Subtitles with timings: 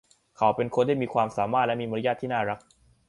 [0.37, 2.59] เขาเป็นคนที่มีความสามารถและมีมารยาทที่น่ารัก